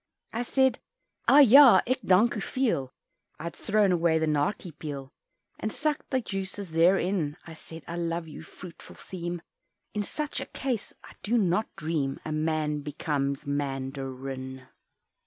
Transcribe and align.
I 0.33 0.41
said 0.41 0.79
"ah! 1.27 1.41
ja, 1.41 1.81
ik 1.85 1.99
dank 2.03 2.33
u 2.35 2.39
veel," 2.41 2.91
I'd 3.37 3.53
thrown 3.55 3.91
away 3.91 4.17
the 4.17 4.25
"nartje" 4.25 4.71
peel 4.79 5.11
And 5.59 5.71
sucked 5.71 6.09
the 6.09 6.19
juices 6.19 6.71
there 6.71 6.97
in; 6.97 7.37
I 7.45 7.53
said 7.53 7.83
"I 7.87 7.97
love 7.97 8.27
you," 8.27 8.41
fruitful 8.41 8.95
theme, 8.95 9.43
In 9.93 10.01
such 10.01 10.39
a 10.39 10.47
case 10.47 10.91
(I 11.03 11.13
do 11.21 11.37
not 11.37 11.75
dream) 11.75 12.19
A 12.25 12.31
man 12.31 12.79
becomes 12.81 13.45
Man 13.45 13.91
darin. 13.91 14.63